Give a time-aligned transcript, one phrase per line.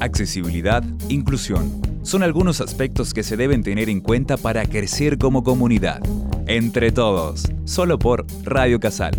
[0.00, 1.82] accesibilidad, inclusión.
[2.02, 6.00] Son algunos aspectos que se deben tener en cuenta para crecer como comunidad.
[6.46, 9.14] Entre todos, solo por Radio Casal.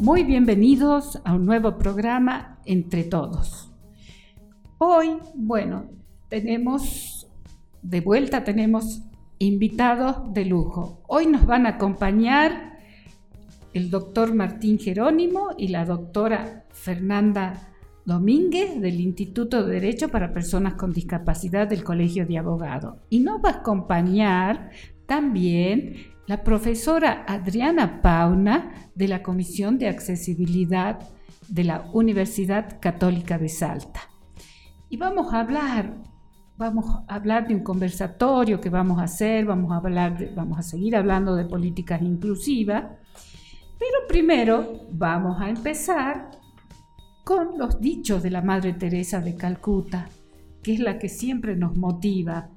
[0.00, 3.72] Muy bienvenidos a un nuevo programa Entre Todos.
[4.78, 5.86] Hoy, bueno,
[6.28, 7.26] tenemos,
[7.82, 9.02] de vuelta tenemos
[9.38, 11.02] invitados de lujo.
[11.06, 12.78] Hoy nos van a acompañar
[13.74, 17.72] el doctor Martín Jerónimo y la doctora Fernanda
[18.06, 22.94] Domínguez del Instituto de Derecho para Personas con Discapacidad del Colegio de Abogados.
[23.10, 24.70] Y nos va a acompañar
[25.06, 30.98] también la profesora Adriana Pauna de la Comisión de Accesibilidad
[31.48, 34.00] de la Universidad Católica de Salta.
[34.88, 35.96] Y vamos a hablar
[36.58, 40.62] vamos a hablar de un conversatorio que vamos a hacer, vamos a, hablar vamos a
[40.62, 42.84] seguir hablando de políticas inclusivas,
[43.78, 46.30] pero primero vamos a empezar
[47.24, 50.08] con los dichos de la Madre Teresa de Calcuta,
[50.62, 52.48] que es la que siempre nos motiva.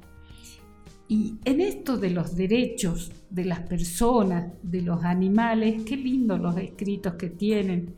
[1.07, 6.55] Y en esto de los derechos de las personas, de los animales, qué lindos los
[6.57, 7.95] escritos que tienen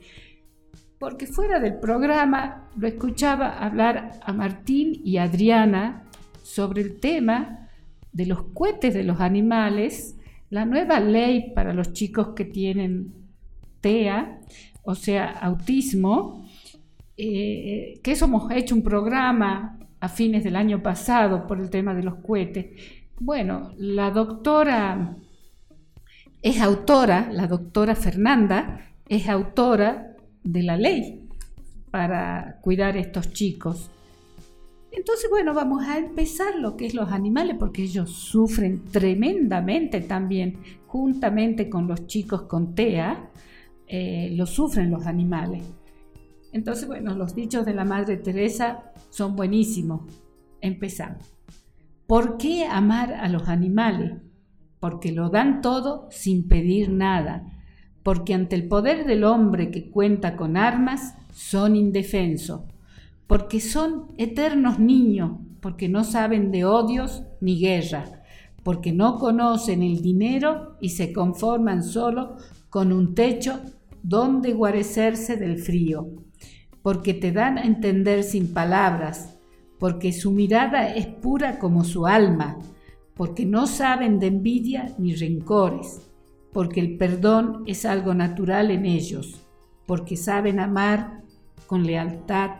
[1.02, 6.04] porque fuera del programa lo escuchaba hablar a Martín y Adriana
[6.44, 7.70] sobre el tema
[8.14, 10.16] de los cohetes de los animales,
[10.52, 13.16] la nueva ley para los chicos que tienen
[13.82, 14.42] TEA,
[14.84, 16.48] o sea, autismo,
[17.18, 21.96] eh, que eso hemos hecho un programa a fines del año pasado por el tema
[21.96, 22.80] de los cohetes.
[23.20, 25.16] Bueno, la doctora
[26.44, 30.11] es autora, la doctora Fernanda es autora
[30.44, 31.28] de la ley
[31.92, 33.89] para cuidar a estos chicos.
[34.92, 40.58] Entonces, bueno, vamos a empezar lo que es los animales, porque ellos sufren tremendamente también,
[40.88, 43.30] juntamente con los chicos con TEA,
[43.88, 45.64] eh, lo sufren los animales.
[46.52, 50.02] Entonces, bueno, los dichos de la Madre Teresa son buenísimos.
[50.60, 51.33] Empezamos.
[52.08, 54.21] ¿Por qué amar a los animales?
[54.80, 57.61] Porque lo dan todo sin pedir nada
[58.04, 62.62] porque ante el poder del hombre que cuenta con armas, son indefensos,
[63.28, 68.23] porque son eternos niños, porque no saben de odios ni guerra,
[68.64, 72.38] porque no conocen el dinero y se conforman solo
[72.70, 73.60] con un techo
[74.04, 76.08] donde guarecerse del frío,
[76.82, 79.38] porque te dan a entender sin palabras,
[79.80, 82.58] porque su mirada es pura como su alma,
[83.14, 86.11] porque no saben de envidia ni rencores
[86.54, 89.42] porque el perdón es algo natural en ellos,
[89.86, 91.22] porque saben amar
[91.67, 92.52] con lealtad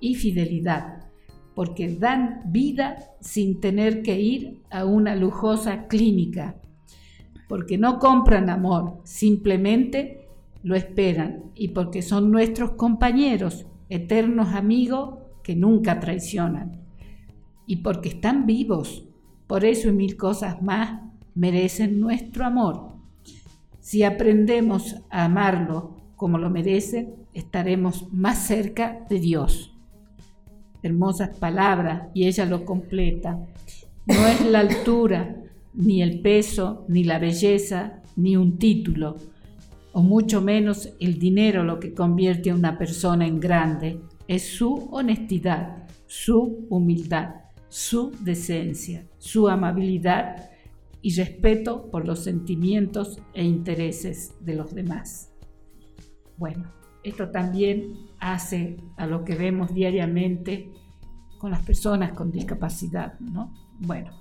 [0.00, 1.10] y fidelidad,
[1.54, 6.56] porque dan vida sin tener que ir a una lujosa clínica,
[7.48, 10.28] porque no compran amor, simplemente
[10.62, 16.80] lo esperan y porque son nuestros compañeros, eternos amigos que nunca traicionan,
[17.66, 19.04] y porque están vivos,
[19.48, 21.00] por eso y mil cosas más
[21.34, 22.91] merecen nuestro amor
[23.82, 29.74] si aprendemos a amarlo como lo merece, estaremos más cerca de Dios.
[30.84, 33.40] Hermosas palabras y ella lo completa.
[34.06, 35.34] No es la altura,
[35.74, 39.16] ni el peso, ni la belleza, ni un título,
[39.92, 43.98] o mucho menos el dinero lo que convierte a una persona en grande.
[44.28, 47.34] Es su honestidad, su humildad,
[47.68, 50.51] su decencia, su amabilidad
[51.02, 55.32] y respeto por los sentimientos e intereses de los demás.
[56.38, 60.70] Bueno, esto también hace a lo que vemos diariamente
[61.38, 63.52] con las personas con discapacidad, ¿no?
[63.80, 64.12] Bueno,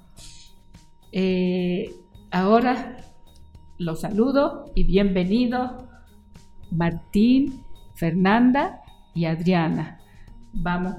[1.12, 1.94] eh,
[2.32, 2.98] ahora
[3.78, 5.72] los saludo y bienvenidos
[6.72, 7.64] Martín,
[7.94, 8.82] Fernanda
[9.14, 10.00] y Adriana.
[10.54, 10.96] Vamos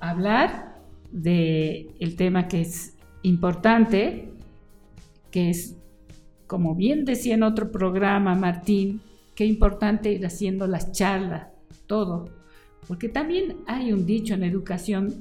[0.00, 0.80] a hablar
[1.10, 4.33] del el tema que es importante
[5.34, 5.76] que es,
[6.46, 9.00] como bien decía en otro programa Martín,
[9.34, 11.48] qué importante ir haciendo las charlas,
[11.88, 12.28] todo,
[12.86, 15.12] porque también hay un dicho en educación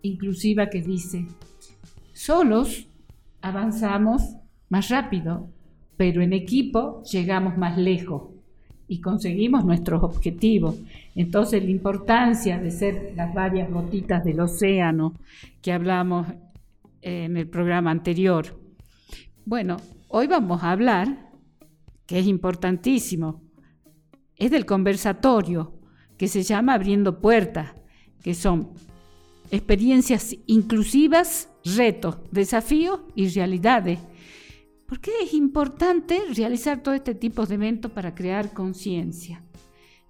[0.00, 1.26] inclusiva que dice,
[2.14, 2.88] solos
[3.42, 4.34] avanzamos
[4.70, 5.50] más rápido,
[5.98, 8.30] pero en equipo llegamos más lejos
[8.88, 10.80] y conseguimos nuestros objetivos.
[11.14, 15.12] Entonces la importancia de ser las varias gotitas del océano
[15.60, 16.28] que hablamos
[17.02, 18.63] en el programa anterior.
[19.46, 19.76] Bueno,
[20.08, 21.30] hoy vamos a hablar,
[22.06, 23.42] que es importantísimo,
[24.36, 25.74] es del conversatorio
[26.16, 27.74] que se llama Abriendo Puertas,
[28.22, 28.70] que son
[29.50, 33.98] experiencias inclusivas, retos, desafíos y realidades.
[34.86, 39.42] ¿Por qué es importante realizar todo este tipo de eventos para crear conciencia?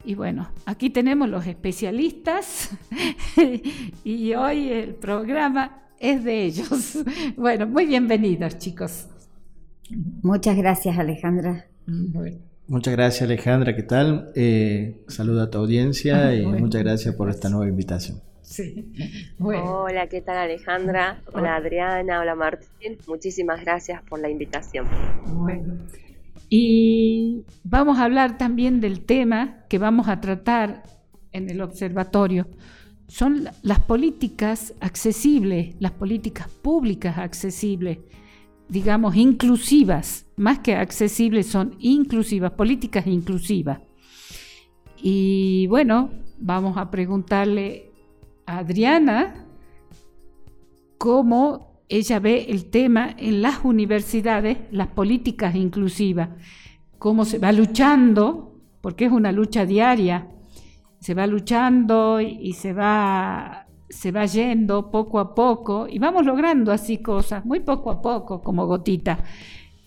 [0.04, 2.70] Y bueno, aquí tenemos los especialistas
[4.04, 6.98] y hoy el programa es de ellos.
[7.36, 9.08] Bueno, muy bienvenidos chicos.
[10.22, 11.66] Muchas gracias Alejandra.
[12.66, 14.32] Muchas gracias Alejandra, ¿qué tal?
[14.34, 18.20] Eh, saluda a tu audiencia ah, y muchas gracias por esta nueva invitación.
[18.42, 18.92] Sí.
[19.38, 21.22] Hola, ¿qué tal Alejandra?
[21.32, 22.98] Hola Adriana, hola Martín.
[23.06, 24.86] Muchísimas gracias por la invitación.
[25.26, 25.74] Bueno.
[26.50, 30.82] Y vamos a hablar también del tema que vamos a tratar
[31.32, 32.46] en el observatorio.
[33.08, 37.98] Son las políticas accesibles, las políticas públicas accesibles,
[38.74, 43.78] digamos, inclusivas, más que accesibles, son inclusivas, políticas inclusivas.
[45.00, 46.10] Y bueno,
[46.40, 47.92] vamos a preguntarle
[48.46, 49.46] a Adriana
[50.98, 56.30] cómo ella ve el tema en las universidades, las políticas inclusivas,
[56.98, 60.26] cómo se va luchando, porque es una lucha diaria,
[60.98, 63.63] se va luchando y, se va
[63.94, 68.42] se va yendo poco a poco y vamos logrando así cosas, muy poco a poco,
[68.42, 69.22] como gotita.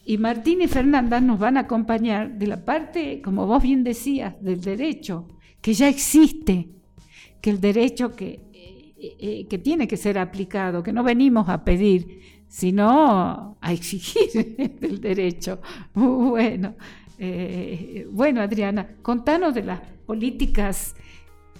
[0.05, 4.41] Y Martín y Fernanda nos van a acompañar de la parte, como vos bien decías,
[4.41, 5.27] del derecho,
[5.61, 6.69] que ya existe,
[7.41, 8.47] que el derecho que
[8.99, 14.55] eh, eh, que tiene que ser aplicado, que no venimos a pedir, sino a exigir
[14.81, 15.59] el derecho.
[15.93, 16.73] Bueno,
[17.19, 20.95] eh, bueno, Adriana, contanos de las políticas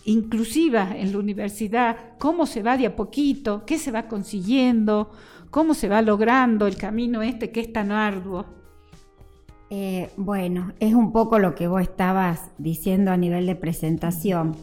[0.07, 5.12] inclusivas en la universidad, cómo se va de a poquito, qué se va consiguiendo,
[5.51, 8.45] cómo se va logrando el camino este que es tan arduo.
[10.15, 14.56] bueno, es un poco lo que vos estabas diciendo a nivel de presentación.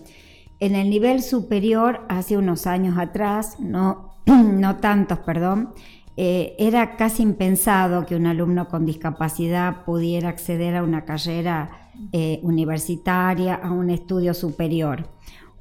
[0.60, 5.74] En el nivel superior, hace unos años atrás, no, no tantos, perdón,
[6.16, 12.38] eh, era casi impensado que un alumno con discapacidad pudiera acceder a una carrera eh,
[12.42, 15.08] universitaria, a un estudio superior.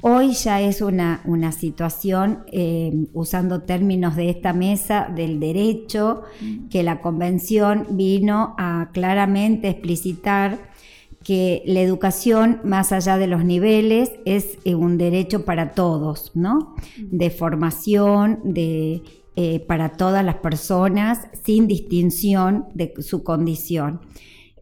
[0.01, 6.23] Hoy ya es una, una situación, eh, usando términos de esta mesa, del derecho,
[6.69, 10.59] que la convención vino a claramente explicitar
[11.23, 16.75] que la educación, más allá de los niveles, es un derecho para todos, ¿no?
[16.97, 19.03] De formación, de,
[19.35, 24.01] eh, para todas las personas, sin distinción de su condición.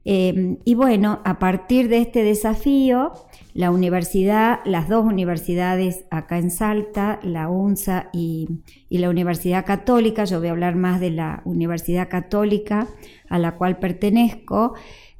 [0.04, 3.12] Em, y bueno, a partir de este desafío,
[3.54, 8.48] la universidad, las dos universidades acá en Salta, la UNSA y,
[8.90, 12.88] y, la Universidad Católica, yo voy a hablar más de la Universidad Católica
[13.30, 14.74] a la cual pertenezco,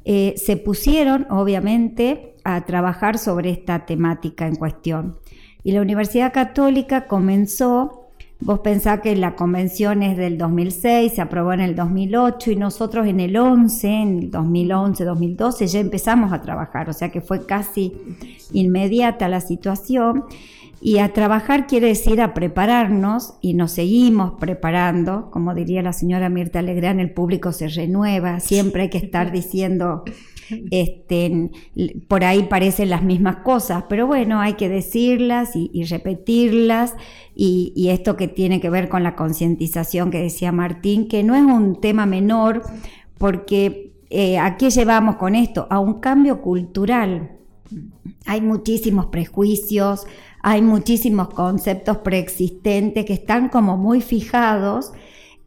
[0.04, 5.20] eh, se pusieron obviamente a trabajar sobre esta temática en cuestión.
[5.64, 8.01] Y la Universidad Católica comenzó,
[8.42, 13.08] vos pensás que la convención es del 2006, se aprobó en el 2008 y nosotros
[13.08, 17.46] en el 11, en el 2011, 2012 ya empezamos a trabajar, o sea que fue
[17.46, 17.94] casi
[18.52, 20.26] inmediata la situación.
[20.84, 25.30] Y a trabajar quiere decir a prepararnos y nos seguimos preparando.
[25.30, 30.04] Como diría la señora Mirta Legrán, el público se renueva, siempre hay que estar diciendo,
[30.72, 31.52] este,
[32.08, 36.96] por ahí parecen las mismas cosas, pero bueno, hay que decirlas y, repetirlas.
[37.36, 41.44] Y, esto que tiene que ver con la concientización que decía Martín, que no es
[41.44, 42.62] un tema menor,
[43.18, 45.68] porque eh, ¿a qué llevamos con esto?
[45.70, 47.32] A un cambio cultural.
[48.26, 50.06] Hay muchísimos prejuicios,
[50.42, 54.92] hay muchísimos conceptos preexistentes que están como muy fijados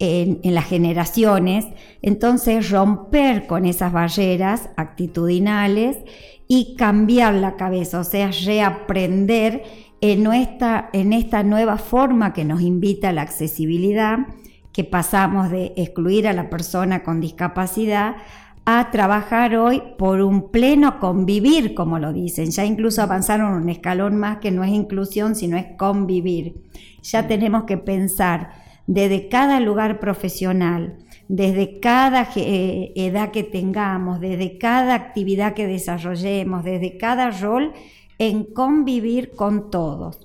[0.04, 1.66] en, las generaciones,
[2.02, 5.98] entonces romper con esas barreras actitudinales
[6.48, 9.62] y cambiar la cabeza, o sea, reaprender
[10.00, 10.26] en,
[10.92, 14.18] en esta nueva forma que nos invita a la accesibilidad,
[14.72, 18.16] que pasamos de excluir a la persona con discapacidad
[18.66, 22.50] a trabajar hoy por un pleno convivir, como lo dicen.
[22.50, 26.62] Ya incluso avanzaron un escalón más que no es inclusión, sino es convivir.
[27.02, 30.98] Ya tenemos que pensar desde cada lugar profesional,
[31.28, 37.72] desde cada eh, edad que tengamos, desde cada actividad que desarrollemos, desde cada rol,
[38.18, 40.20] en convivir con todos.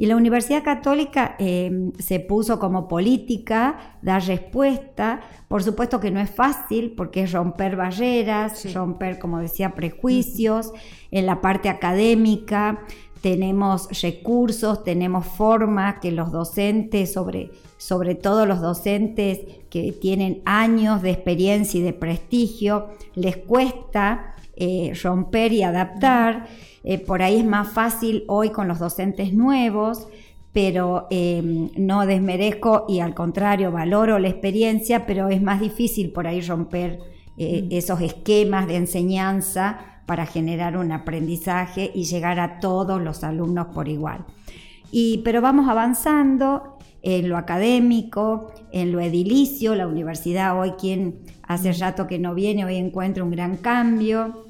[0.00, 5.20] Y la Universidad Católica em, se puso como política, dar respuesta.
[5.46, 10.72] Por supuesto que no es fácil porque es romper barreras, romper, como decía, prejuicios.
[11.10, 12.80] En la parte académica
[13.20, 21.02] tenemos recursos, tenemos formas que los docentes, sobre, sobre todo los docentes que tienen años
[21.02, 26.46] de experiencia y de prestigio, les cuesta eh, romper y adaptar.
[26.82, 30.08] Eh, por ahí es más fácil hoy con los docentes nuevos,
[30.52, 36.26] pero em, no desmerezco y al contrario valoro la experiencia, pero es más difícil por
[36.26, 36.98] ahí romper
[37.36, 37.68] eh, mm.
[37.72, 43.86] esos esquemas de enseñanza para generar un aprendizaje y llegar a todos los alumnos por
[43.86, 44.24] igual.
[44.90, 51.72] Y, pero vamos avanzando en lo académico, en lo edilicio, la universidad hoy quien hace
[51.74, 54.46] rato que no viene, hoy encuentra un gran cambio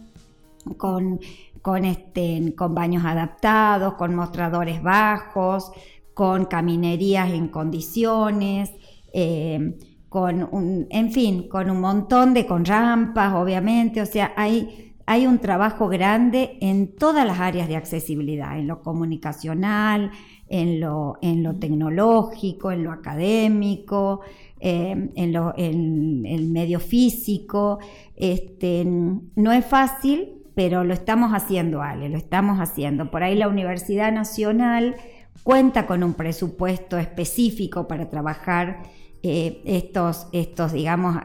[0.79, 1.21] con
[1.61, 5.73] con, este, con baños adaptados, con mostradores bajos,
[6.15, 8.71] con caminerías en condiciones,
[9.13, 9.77] eh,
[10.09, 15.27] con un, en fin, con un montón de, con rampas, obviamente, o sea, hay, hay
[15.27, 20.13] un trabajo grande en todas las áreas de accesibilidad, en lo comunicacional,
[20.47, 24.21] en lo, en lo tecnológico, en lo académico,
[24.61, 27.81] eh, en, lo, en, el medio físico.
[28.15, 33.11] Este, no es fácil, pero lo estamos haciendo, Ale, lo estamos haciendo.
[33.11, 34.95] Por ahí la Universidad Nacional
[35.43, 38.85] cuenta con un presupuesto específico para trabajar
[39.25, 41.17] eh, estos, estos, digamos,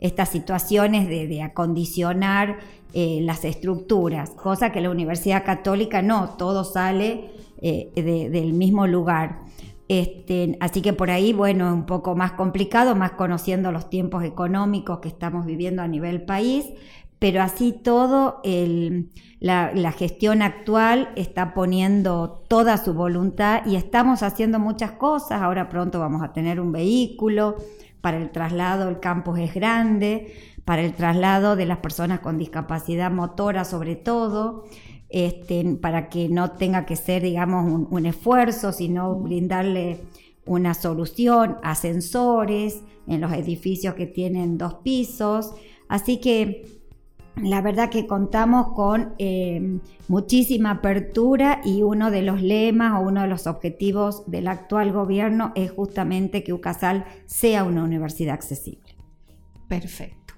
[0.00, 2.58] estas situaciones de, acondicionar
[2.92, 7.30] eh, las estructuras, cosa que la Universidad Católica no, todo sale
[7.60, 9.40] eh, del mismo lugar.
[9.88, 14.22] Este, así que por ahí, bueno, es un poco más complicado, más conociendo los tiempos
[14.22, 16.66] económicos que estamos viviendo a nivel país,
[17.18, 18.40] pero así todo
[19.40, 25.42] la, gestión actual está poniendo toda su voluntad y estamos haciendo muchas cosas.
[25.42, 27.56] Ahora pronto vamos a tener un vehículo
[28.00, 30.32] para el traslado, el campus es grande,
[30.64, 34.64] para el traslado de las personas con discapacidad motora sobre todo.
[35.10, 40.02] Este, para que no tenga que ser, digamos, un, un esfuerzo, sino brindarle
[40.44, 45.54] una solución, ascensores en los edificios que tienen dos pisos.
[45.88, 46.77] Así que
[47.42, 49.78] la verdad que contamos con eh,
[50.08, 55.52] muchísima apertura y uno de los lemas o uno de los objetivos del actual gobierno
[55.54, 58.96] es justamente que UCASAL sea una universidad accesible.
[59.68, 60.34] Perfecto.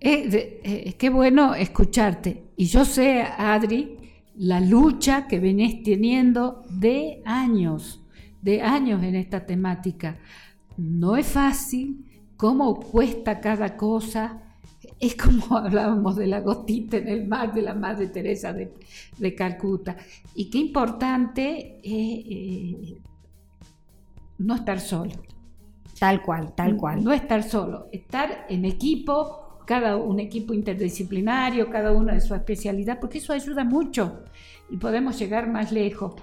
[0.00, 2.44] Eh, eh, qué bueno escucharte.
[2.56, 3.98] Y yo sé, Adri,
[4.36, 8.02] la lucha que venís teniendo de años,
[8.40, 10.18] de años en esta temática.
[10.76, 14.49] No es fácil, cómo cuesta cada cosa
[15.00, 19.96] es como hablábamos de la gotita en el mar de la Madre Teresa de, Calcuta.
[20.34, 22.98] Y qué importante es eh,
[24.38, 25.12] no estar solo.
[25.98, 27.02] Tal cual, tal cual.
[27.02, 32.98] No estar solo, estar en equipo, cada un equipo interdisciplinario, cada uno de su especialidad,
[32.98, 34.24] porque eso ayuda mucho
[34.70, 36.14] y podemos llegar más lejos.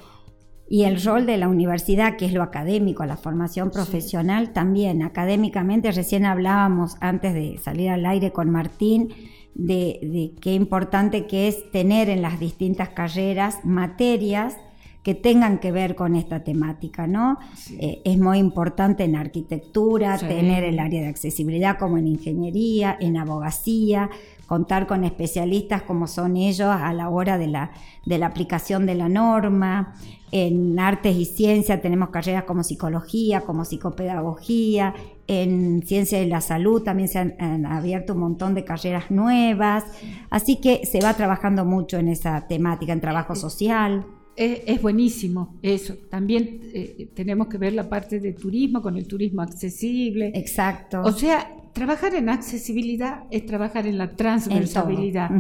[0.69, 5.01] Y el rol de la universidad, que es lo académico, la formación profesional, también.
[5.01, 9.13] Académicamente, recién hablábamos antes de salir al aire con Martín,
[9.55, 14.57] de, qué importante que es tener en las distintas carreras materias
[15.03, 17.39] que tengan que ver con esta temática, ¿no?
[17.79, 23.15] Eh, es muy importante en arquitectura tener el área de accesibilidad como en ingeniería, en
[23.15, 24.09] abogacía,
[24.47, 27.71] contar con especialistas como son ellos a la hora de la,
[28.05, 29.93] de la aplicación de la norma,
[30.31, 34.93] en artes y ciencia tenemos carreras como psicología, como psicopedagogía,
[35.27, 39.85] en ciencia de la salud también se han, abierto un montón de carreras nuevas,
[40.29, 44.05] así que se va trabajando mucho en esa temática, en trabajo social.
[44.37, 45.95] Es, buenísimo eso.
[46.09, 50.31] También eh, tenemos que ver la parte de turismo con el turismo accesible.
[50.35, 51.01] Exacto.
[51.01, 55.31] O sea, trabajar en accesibilidad es trabajar en la transversabilidad.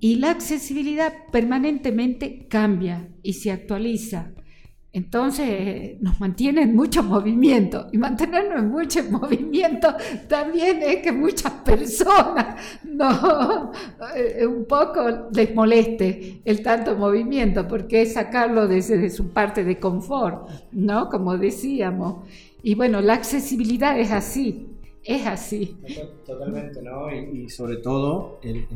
[0.00, 4.32] Y la accesibilidad permanentemente cambia y se actualiza.
[4.98, 9.94] Entonces nos mantiene en mucho movimiento y mantenernos en mucho movimiento
[10.26, 13.70] también es que muchas personas no
[14.16, 19.78] eh, un poco les moleste el tanto movimiento porque es sacarlo desde su parte de
[19.78, 21.08] confort, ¿no?
[21.08, 22.26] Como decíamos.
[22.64, 24.66] Y bueno, la accesibilidad es así,
[25.04, 25.76] es así.
[26.26, 27.08] Totalmente, ¿no?
[27.14, 28.66] Y, sobre todo, el,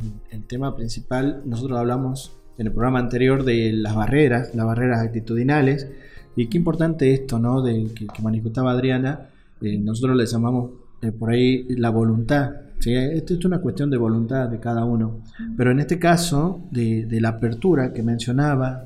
[0.47, 5.89] tema principal, nosotros hablamos en el programa anterior de las barreras, las barreras actitudinales,
[6.37, 7.63] y qué importante esto, ¿no?
[7.63, 9.29] De, que, manifestaba Adriana,
[9.61, 10.71] eh, nosotros le llamamos
[11.03, 12.53] eh, por ahí la voluntad.
[12.79, 12.95] ¿sí?
[12.95, 15.21] Esto es una cuestión de voluntad de cada uno.
[15.57, 18.83] Pero en este caso, de, la apertura que mencionaba,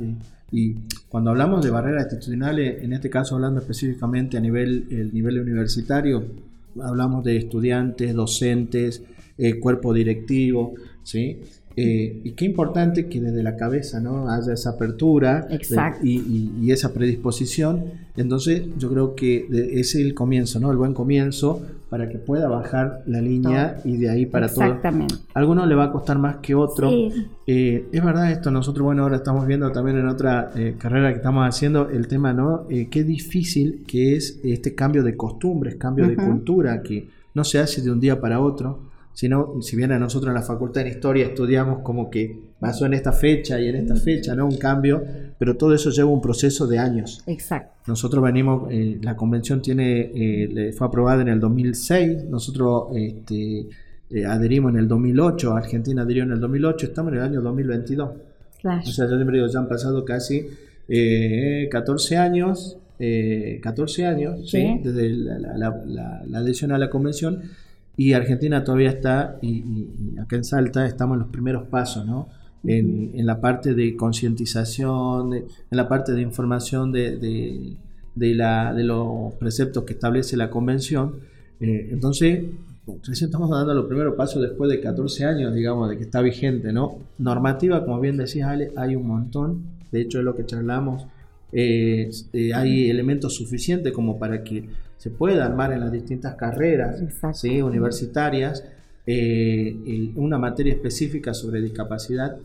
[0.50, 0.74] y
[1.08, 6.24] cuando hablamos de barreras actitudinales, en este caso hablando específicamente a nivel, el nivel universitario,
[6.82, 9.02] hablamos de estudiantes, docentes,
[9.38, 11.40] eh, cuerpo directivo, ¿sí?
[11.78, 14.30] Eh, y qué importante que desde la cabeza ¿no?
[14.30, 15.46] haya esa apertura
[16.02, 17.84] y, esa predisposición.
[18.16, 20.70] Entonces yo creo que es el comienzo, ¿no?
[20.70, 24.64] el buen comienzo para que pueda bajar la línea y de ahí para todo.
[24.64, 25.14] Exactamente.
[25.34, 26.90] A algunos le va a costar más que otro.
[27.46, 31.16] Eh, es verdad esto, nosotros bueno ahora estamos viendo también en otra eh, carrera que
[31.16, 32.66] estamos haciendo el tema, ¿no?
[32.68, 37.82] qué difícil que es este cambio de costumbres, cambio de cultura que no se hace
[37.82, 41.24] de un día para otro sino si bien a nosotros en la facultad de historia
[41.24, 44.44] estudiamos como que pasó en esta fecha y en esta fecha, ¿no?
[44.44, 45.02] Un cambio,
[45.38, 47.22] pero todo eso lleva un proceso de años.
[47.26, 47.72] Exacto.
[47.86, 53.66] Nosotros venimos, eh, la convención tiene, eh, fue aprobada en el 2006, nosotros este,
[54.10, 58.10] eh, adherimos en el 2008, Argentina adhirió en el 2008, estamos en el año 2022.
[58.60, 58.82] Claro.
[58.82, 60.46] O sea, yo siempre digo, ya han pasado casi
[61.70, 64.78] 14 años, 14 años, ¿Sí?
[64.84, 67.40] desde la adhesión a la convención
[67.96, 72.28] y Argentina todavía está, y, acá en Salta estamos en los primeros pasos, ¿no?
[72.64, 77.16] En, en la parte de concientización, en la parte de información de,
[78.14, 81.20] de, la, de los preceptos que establece la convención.
[81.60, 82.44] Eh, entonces,
[83.04, 86.72] recién estamos dando los primeros pasos después de 14 años, digamos, de que está vigente,
[86.72, 86.98] ¿no?
[87.18, 89.64] Normativa, como bien decías, Ale, hay un montón.
[89.92, 91.06] De hecho, es lo que charlamos.
[91.52, 97.02] Eh, eh, hay elementos suficientes como para que se puede armar en las distintas carreras
[97.34, 97.62] ¿sí?
[97.62, 98.64] universitarias
[99.08, 102.36] eh, una materia específica sobre discapacidad,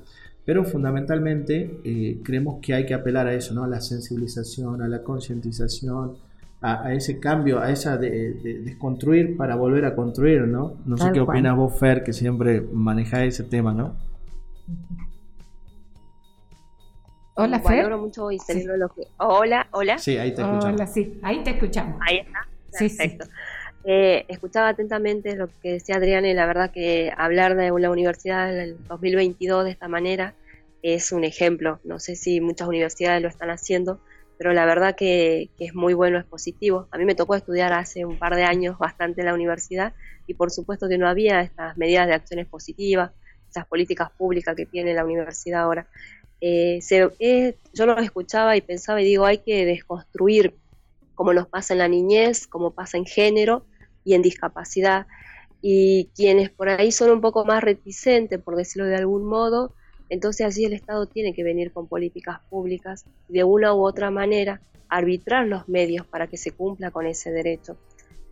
[0.46, 3.64] pero fundamentalmente eh, creemos que hay que apelar a eso, ¿no?
[3.64, 6.18] a la sensibilización, a la concientización,
[6.62, 10.76] a, ese cambio, a esa de, desconstruir para volver a construir, ¿no?
[10.86, 13.96] No sé qué opinas vos, Fer, que siempre manejáis ese tema, ¿no?
[17.42, 17.90] Hola, Fer.
[17.98, 18.38] mucho y
[18.78, 19.08] lo que...
[19.18, 19.98] Hola, hola.
[19.98, 20.66] Sí, ahí te escuchamos.
[20.66, 22.00] Hola, sí, ahí te escuchamos.
[22.08, 22.48] Ahí está.
[22.72, 23.26] Perfecto.
[23.84, 28.54] Eh, escuchaba atentamente lo que decía Adriana y la verdad que hablar de una universidad
[28.54, 30.36] en el 2022 de esta manera
[30.84, 31.80] es un ejemplo.
[31.84, 34.00] No sé si muchas universidades lo están haciendo,
[34.38, 36.88] pero la verdad que, que, es muy bueno, es positivo.
[36.92, 39.94] A mí me tocó estudiar hace un par de años bastante en la universidad
[40.28, 43.12] y por supuesto que no había estas medidas de acciones positivas,
[43.50, 45.88] esas políticas públicas que tiene la universidad ahora.
[46.42, 46.80] Eh,
[47.20, 50.56] eh, yo lo escuchaba y pensaba y digo, hay que desconstruir
[51.14, 53.66] como nos pasa en la niñez, como pasa en género
[54.04, 55.06] y en discapacidad.
[55.62, 59.76] Y quienes por ahí son un poco más reticentes, por decirlo de algún modo,
[60.10, 64.62] entonces allí el Estado tiene que venir con políticas públicas, de una u otra manera,
[64.90, 67.78] arbitrar los medios para que se cumpla con ese derecho.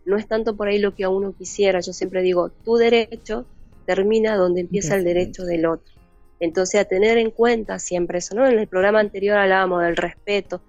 [0.04, 3.46] No es tanto por ahí lo que a uno quisiera, yo siempre digo, tu derecho
[3.86, 5.99] termina donde empieza el derecho del otro.
[6.40, 8.46] Entonces, a tener en cuenta siempre eso, ¿no?
[8.46, 10.62] En el programa anterior hablábamos del respeto.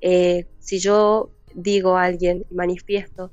[0.00, 3.32] Eh, si yo digo a alguien, manifiesto,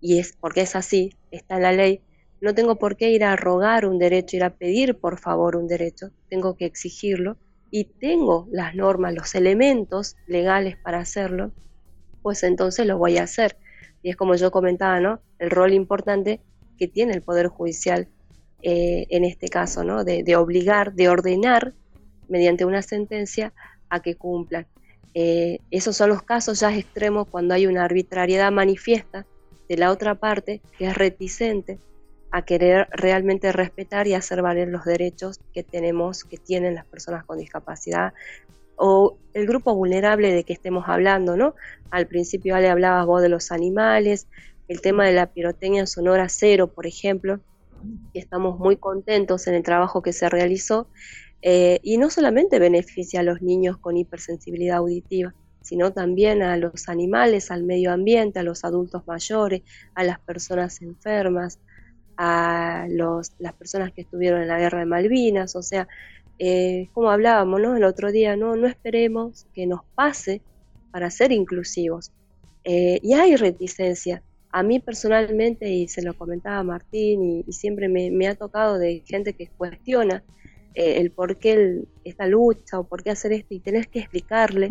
[0.00, 2.00] y es porque es así, está en la ley,
[2.40, 5.66] no tengo por qué ir a rogar un derecho, ir a pedir por favor un
[5.66, 7.36] derecho, tengo que exigirlo
[7.70, 11.52] y tengo las normas, los elementos legales para hacerlo,
[12.22, 13.56] pues entonces lo voy a hacer.
[14.02, 15.20] Y es como yo comentaba, ¿no?
[15.38, 16.40] El rol importante
[16.78, 18.08] que tiene el Poder Judicial
[18.68, 20.02] eh, en este caso, ¿no?
[20.02, 21.72] De, obligar, de ordenar
[22.26, 23.52] mediante una sentencia
[23.88, 24.66] a que cumplan.
[25.14, 29.24] Eh, esos son los casos ya extremos cuando hay una arbitrariedad manifiesta
[29.68, 31.78] de la otra parte que es reticente
[32.32, 37.24] a querer realmente respetar y hacer valer los derechos que tenemos, que tienen las personas
[37.24, 38.14] con discapacidad
[38.74, 41.54] o el grupo vulnerable de que estemos hablando, ¿no?
[41.92, 44.26] Al principio le hablabas vos de los animales,
[44.66, 47.38] el tema de la pirotecnia sonora cero, por ejemplo,
[48.12, 50.88] y estamos muy contentos en el trabajo que se realizó.
[51.42, 56.88] Eh, y no solamente beneficia a los niños con hipersensibilidad auditiva, sino también a los
[56.88, 59.62] animales, al medio ambiente, a los adultos mayores,
[59.94, 61.60] a las personas enfermas,
[62.16, 65.86] a los, las personas que estuvieron en la guerra de Malvinas, o sea,
[66.38, 67.76] eh, como hablábamos ¿no?
[67.76, 70.42] el otro día, no, no esperemos que nos pase
[70.90, 72.12] para ser inclusivos.
[72.64, 74.22] Eh, y hay reticencia,
[74.56, 79.34] a mí personalmente, y se lo comentaba Martín, y, siempre me, ha tocado de gente
[79.34, 80.24] que cuestiona
[80.74, 84.70] eh, el por qué esta lucha o por qué hacer esto y tenés que explicarle.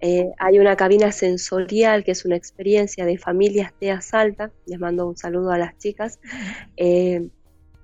[0.00, 5.06] Eh, hay una cabina sensorial que es una experiencia de familias TEA Salta, les mando
[5.06, 6.18] un saludo a las chicas,
[6.78, 7.28] eh,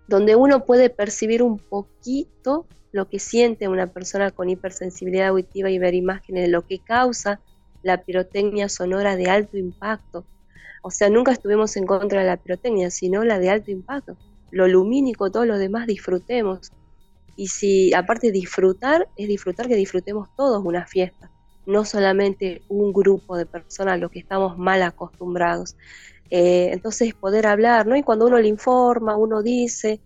[0.06, 5.78] donde uno puede percibir un poquito lo que siente una persona con hipersensibilidad auditiva y
[5.78, 7.38] ver imágenes de lo que causa
[7.82, 10.24] la pirotecnia sonora de alto impacto
[10.82, 14.16] o sea, nunca estuvimos en contra de la pirotecnia, sino la de alto impacto.
[14.50, 16.72] Lo lumínico, todo lo demás disfrutemos.
[17.36, 21.30] Y si aparte disfrutar, es disfrutar que disfrutemos todos una fiesta,
[21.66, 25.76] no solamente un grupo de personas a los que estamos mal acostumbrados.
[26.30, 27.96] Eh, entonces poder hablar, ¿no?
[27.96, 30.00] Y cuando uno le informa, uno dice,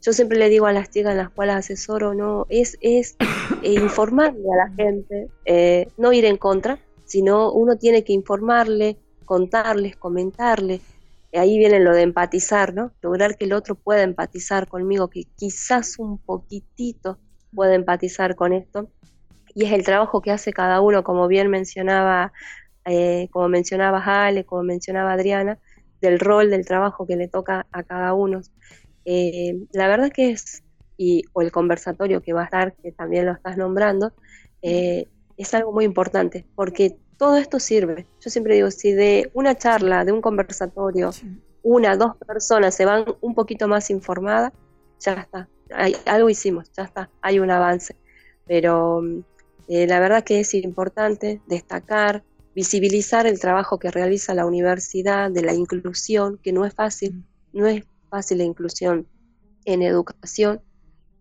[0.00, 3.16] yo siempre le digo a las chicas en las cuales asesoro, no, es, es
[3.62, 8.96] eh, informarle a la gente, eh, no ir en contra, sino uno tiene que informarle,
[9.28, 10.80] contarles, comentarle.
[11.34, 12.92] Ahí viene lo de empatizar, ¿no?
[13.02, 17.18] Lograr que el otro pueda empatizar conmigo, que quizás un poquitito
[17.54, 18.88] pueda empatizar con esto.
[19.54, 22.32] Y es el trabajo que hace cada uno, como bien mencionaba,
[22.86, 25.58] eh, como mencionaba Ale, como mencionaba Adriana,
[26.00, 28.40] del rol, del trabajo que le toca a cada uno.
[29.04, 30.62] Eh, la verdad que es,
[30.96, 34.12] y, o el conversatorio que va a estar, que también lo estás nombrando,
[34.62, 35.04] eh,
[35.36, 38.06] es algo muy importante, porque todo esto sirve.
[38.20, 41.10] Yo siempre digo, si de una charla, de un conversatorio,
[41.62, 44.52] una, dos personas se van un poquito más informadas,
[45.00, 47.96] ya está, hay, algo hicimos, ya está, hay un avance.
[48.46, 49.02] Pero
[49.66, 55.42] eh, la verdad que es importante destacar, visibilizar el trabajo que realiza la universidad de
[55.42, 59.06] la inclusión, que no es fácil, no es fácil la inclusión
[59.64, 60.62] en educación,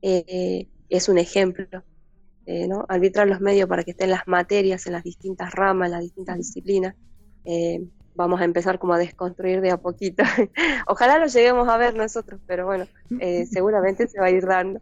[0.01, 1.83] eh, es un ejemplo.
[2.49, 2.85] Eh, ¿no?
[2.87, 6.37] Arbitrar los medios para que estén las materias en las distintas ramas, en las distintas
[6.37, 6.95] disciplinas.
[7.43, 10.23] Eh, vamos a empezar como a desconstruir de a poquito.
[10.87, 12.87] Ojalá lo lleguemos a ver nosotros, pero bueno,
[13.51, 14.79] seguramente se va a ir dando.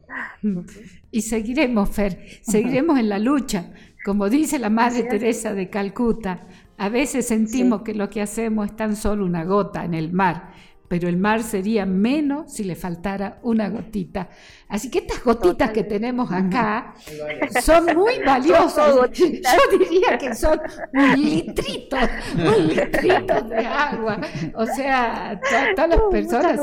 [1.10, 3.74] Y seguiremos, Fer, seguiremos en la lucha.
[4.06, 6.48] Como dice la Madre Teresa de Calcuta,
[6.78, 10.52] a veces sentimos que lo que hacemos es tan solo una gota en el mar,
[10.88, 14.30] pero el mar sería menos si le faltara una gotita.
[14.68, 16.96] Así que estas gotitas que tenemos acá
[17.62, 18.96] son muy valiosas.
[19.14, 20.60] Yo diría que son
[20.94, 21.98] un litrito,
[22.36, 24.20] un litrito de agua.
[24.56, 25.40] O sea,
[25.76, 26.60] todas las personas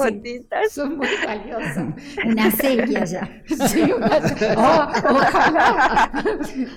[0.70, 1.94] son, muy valiosas.
[2.24, 3.42] Una sequía ya.
[3.72, 4.18] Sí, una,
[4.56, 6.24] oh, ojalá.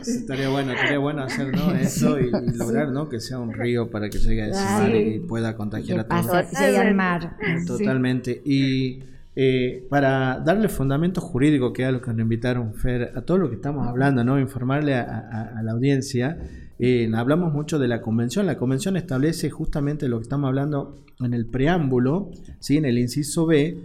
[0.01, 3.09] Estaría bueno, estaría bueno hacer eso y, lograr ¿no?
[3.09, 6.51] que sea un río para que llegue a ese mar y pueda contagiar a todos.
[6.51, 7.34] Llegue al mar.
[7.67, 8.41] Totalmente.
[8.45, 8.99] Y
[9.37, 13.37] eh, para darle fundamento jurídico, que es a lo que nos invitaron, Fer, a todo
[13.37, 14.39] lo que estamos hablando, ¿no?
[14.39, 16.37] informarle a, la audiencia,
[16.79, 18.45] eh, hablamos mucho de la convención.
[18.45, 22.77] La convención establece justamente lo que estamos hablando en el preámbulo, ¿sí?
[22.77, 23.77] en el inciso B,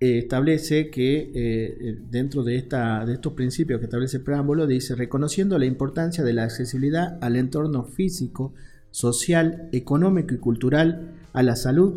[0.00, 5.58] eh, establece que dentro de, esta, de estos principios que establece el preámbulo, dice, reconociendo
[5.58, 8.52] la importancia de la accesibilidad al entorno físico,
[8.90, 11.94] social, económico y cultural, a la salud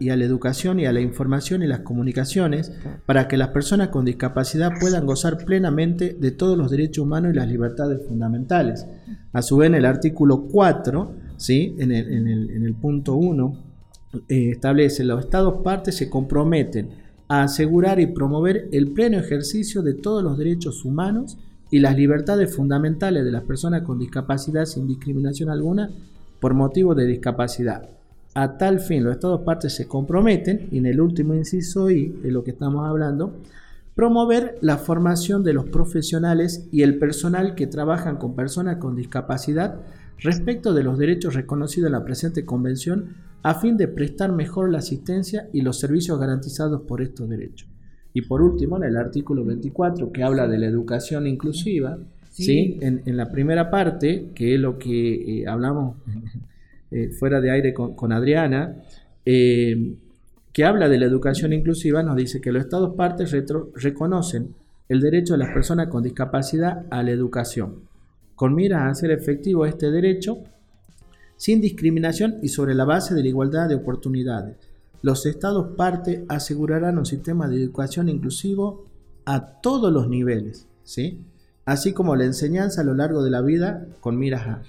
[0.00, 2.72] y a la educación y a la información y las comunicaciones
[3.06, 7.36] para que las personas con discapacidad puedan gozar plenamente de todos los derechos humanos y
[7.36, 8.86] las libertades fundamentales.
[9.32, 11.74] A su vez, en el artículo 4, ¿sí?
[11.78, 13.56] en, el, punto 1,
[14.28, 16.90] eh, establece los estados partes se comprometen
[17.28, 21.38] a asegurar y promover el pleno ejercicio de todos los derechos humanos
[21.70, 25.90] y las libertades fundamentales de las personas con discapacidad sin discriminación alguna
[26.40, 27.88] por motivo de discapacidad
[28.34, 32.30] a tal fin, los Estados partes se comprometen, y en el último inciso I, de
[32.30, 33.36] lo que estamos hablando,
[33.94, 39.80] promover la formación de los profesionales y el personal que trabajan con personas con discapacidad
[40.18, 44.78] respecto de los derechos reconocidos en la presente convención a fin de prestar mejor la
[44.78, 47.68] asistencia y los servicios garantizados por estos derechos.
[48.14, 51.98] Y por último, en el artículo 24, que habla de la educación inclusiva,
[52.30, 52.78] ¿sí?
[52.80, 55.96] En, la primera parte, que es lo que eh, hablamos
[56.92, 58.76] eh, fuera de aire con, Adriana,
[59.24, 59.94] eh,
[60.52, 63.34] que habla de la educación inclusiva, nos dice que los Estados partes
[63.74, 64.54] reconocen
[64.88, 67.80] el derecho de las personas con discapacidad a la educación,
[68.34, 70.42] con miras a hacer efectivo este derecho
[71.36, 74.56] sin discriminación y sobre la base de la igualdad de oportunidades.
[75.02, 78.86] Los Estados partes asegurarán un sistema de educación inclusivo
[79.24, 81.20] a todos los niveles, ¿sí?
[81.64, 84.62] así como la enseñanza a lo largo de la vida con miras a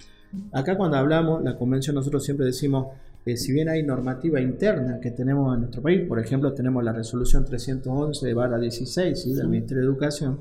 [0.52, 2.88] Acá cuando hablamos, la convención nosotros siempre decimos,
[3.26, 6.92] eh, si bien hay normativa interna que tenemos en nuestro país, por ejemplo tenemos la
[6.92, 10.40] resolución 311 de barra 16 del Ministerio de Educación,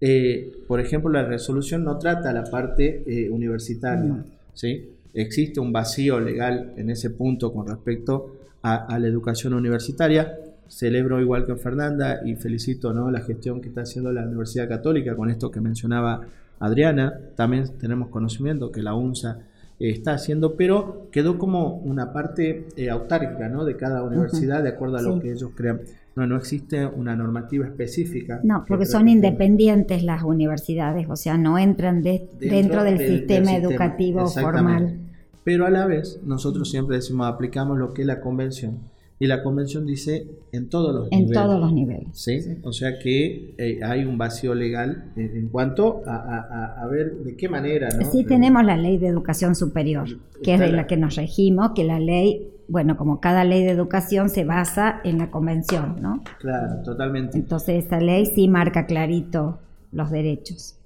[0.00, 4.90] eh, por ejemplo la resolución no trata la parte eh, universitaria, ¿sí?
[5.12, 10.38] existe un vacío legal en ese punto con respecto a, la educación universitaria.
[10.66, 13.10] Celebro igual que Fernanda y felicito ¿no?
[13.10, 16.22] la gestión que está haciendo la Universidad Católica con esto que mencionaba
[16.58, 19.38] Adriana, también tenemos conocimiento que la UNSA
[19.78, 23.64] eh, está haciendo, pero quedó como una parte eh, autárquica ¿no?
[23.64, 25.80] de cada universidad de acuerdo a lo que ellos crean.
[26.16, 28.40] No, no existe una normativa específica.
[28.44, 35.00] No, porque son independientes las universidades, o sea, no entran dentro, del, sistema educativo formal.
[35.42, 39.42] Pero a la vez, nosotros siempre decimos, aplicamos lo que es la convención y la
[39.42, 42.08] convención dice en todos los en todos los niveles.
[42.12, 42.40] ¿sí?
[42.62, 47.88] O sea que eh, hay un vacío legal en, cuanto a, ver de qué manera.
[47.88, 48.10] ¿no?
[48.10, 50.08] Sí, tenemos la ley de educación superior,
[50.42, 53.70] que es de la que nos regimos, que la ley bueno, como cada ley de
[53.70, 56.22] educación se basa en la convención, ¿no?
[56.38, 57.36] Claro, totalmente.
[57.36, 59.58] Entonces esa ley sí marca clarito
[59.92, 60.76] los derechos.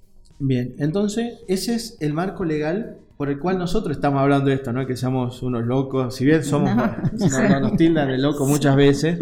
[0.40, 4.72] Bien, entonces ese es el marco legal por el cual nosotros estamos hablando de esto,
[4.72, 7.60] no que seamos unos locos, si bien somos, no.
[7.60, 9.18] nos tildan de locos muchas veces,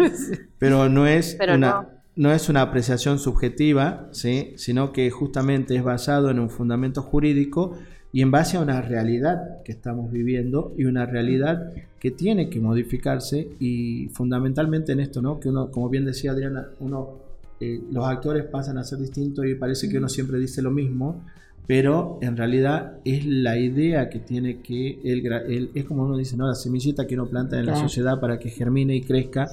[0.58, 1.88] pero no es una...
[2.14, 2.32] No.
[2.32, 4.54] es una apreciación subjetiva, ¿sí?
[4.56, 7.76] sino que justamente es basado en un fundamento jurídico
[8.10, 12.58] y en base a una realidad que estamos viviendo y una realidad que tiene que
[12.60, 15.38] modificarse y fundamentalmente en esto, ¿no?
[15.40, 17.18] Que uno, como bien decía Adriana, uno,
[17.60, 21.22] eh, los actores pasan a ser distintos y parece que uno siempre dice lo mismo,
[21.66, 26.46] pero en realidad es la idea que tiene que él, es como uno dice, ¿no?
[26.46, 29.48] La semillita que uno planta en la sociedad para que germine y crezca,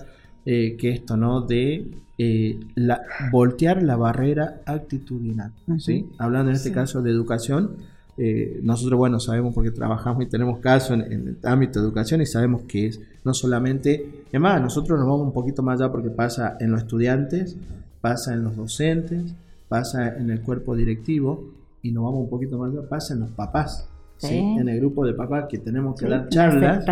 [0.45, 1.41] eh, que esto, ¿no?
[1.41, 1.87] De
[2.19, 6.07] eh, la, voltear la barrera actitudinal, ¿sí?
[6.19, 7.77] Hablando en este caso de educación,
[8.17, 12.27] eh, nosotros, bueno, sabemos porque trabajamos y tenemos caso en, el ámbito de educación y
[12.27, 16.57] sabemos que es no solamente, además nosotros nos vamos un poquito más allá porque pasa
[16.59, 17.57] en los estudiantes,
[18.01, 19.33] pasa en los docentes,
[19.67, 23.31] pasa en el cuerpo directivo y nos vamos un poquito más allá, pasa en los
[23.31, 23.87] papás.
[24.17, 24.37] Sí.
[24.37, 26.85] En el grupo de papás que tenemos que dar charlas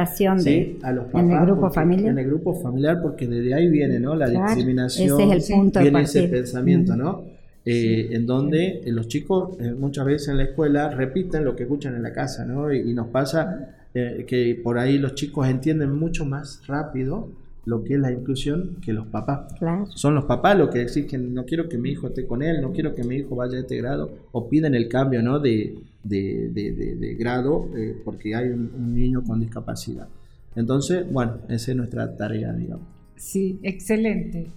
[0.44, 1.24] de, a los papás.
[1.24, 2.12] En el grupo familiar.
[2.12, 4.16] En el grupo familiar, porque desde ahí viene ¿no?
[4.16, 7.24] la discriminación, ese es el punto viene ese pensamiento, ¿no?
[7.64, 11.64] Eh, en donde eh, los chicos eh, muchas veces en la escuela repiten lo que
[11.64, 12.74] escuchan en la casa, ¿no?
[12.74, 17.28] Y, nos pasa que por ahí los chicos entienden mucho más rápido
[17.66, 19.54] lo que es la inclusión que los papás.
[19.90, 22.72] Son los papás los que exigen, no quiero que mi hijo esté con él, no
[22.72, 25.40] quiero que mi hijo vaya a este grado, o piden el cambio ¿no?
[25.40, 27.70] de, de, grado
[28.04, 30.08] porque hay un, un niño con discapacidad.
[30.56, 32.88] Entonces, bueno, esa es nuestra tarea, digamos.
[33.16, 34.52] Sí, excelente.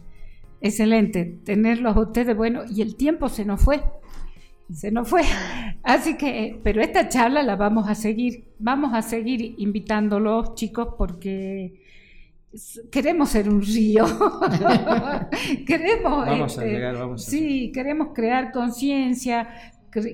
[0.65, 3.83] Excelente, tenerlos a ustedes, bueno, y el tiempo se nos fue,
[4.73, 5.21] se nos fue.
[5.83, 11.83] Así que, pero esta charla la vamos a seguir, vamos a seguir invitándolos, chicos, porque
[12.91, 14.05] queremos ser un río.
[15.67, 19.49] queremos, vamos a este, llegar, vamos a sí, queremos crear conciencia,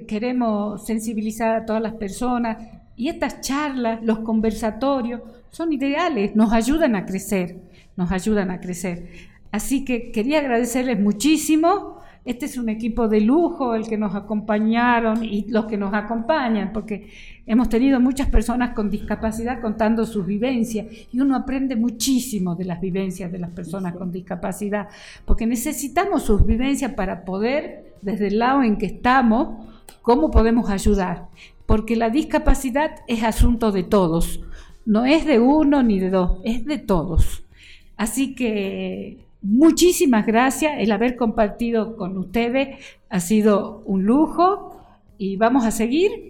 [0.07, 2.59] queremos sensibilizar a todas las personas.
[2.97, 7.57] Y estas charlas, los conversatorios, son ideales, nos ayudan a crecer,
[7.97, 9.09] nos ayudan a crecer.
[9.53, 11.99] Así que quería agradecerles muchísimo.
[12.25, 16.73] Este es un equipo de lujo, el que nos acompañaron y los que nos acompañan,
[16.73, 17.09] porque
[17.47, 22.81] hemos tenido muchas personas con discapacidad contando sus vivencias y uno aprende muchísimo de las
[22.81, 24.89] vivencias de las personas con discapacidad,
[25.25, 29.67] porque necesitamos sus vivencias para poder, desde el lado en que estamos,
[30.03, 31.29] cómo podemos ayudar,
[31.67, 34.41] porque la discapacidad es asunto de todos,
[34.87, 37.45] no es de uno ni de dos, es de todos.
[37.97, 40.75] Así que Muchísimas gracias.
[40.79, 44.77] El haber compartido con ustedes ha sido un lujo
[45.17, 46.30] y vamos a seguir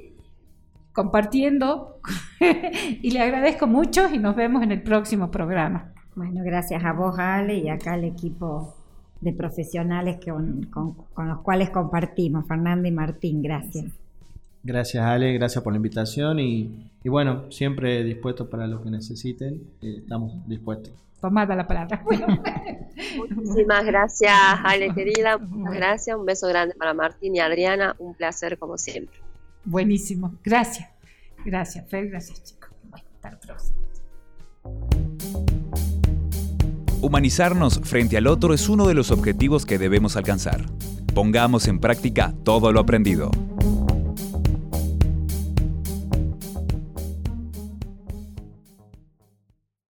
[0.93, 2.01] compartiendo.
[3.03, 5.93] y le agradezco mucho y nos vemos en el próximo programa.
[6.15, 8.75] Bueno, gracias a vos, Ale, y acá al equipo
[9.21, 10.69] de profesionales con,
[11.17, 13.43] los cuales compartimos, Fernando y Martín.
[13.43, 13.87] Gracias.
[14.63, 19.97] Gracias, Ale, gracias por la invitación y, bueno, siempre dispuestos para lo que necesiten, eh,
[19.99, 22.03] estamos dispuestos tomada la palabra.
[23.17, 24.33] Muchísimas gracias,
[24.65, 25.39] Ale querida.
[25.39, 26.17] Muchas gracias.
[26.17, 27.95] Un beso grande para Martín y Adriana.
[27.99, 29.19] Un placer como siempre.
[29.65, 30.35] Buenísimo.
[30.45, 30.89] Gracias.
[31.45, 32.09] Gracias, Fer.
[32.09, 32.71] Gracias, chicos.
[32.93, 33.79] hasta la próxima.
[37.01, 40.67] Humanizarnos frente al otro es uno de los objetivos que debemos alcanzar.
[41.15, 43.31] Pongamos en práctica todo lo aprendido.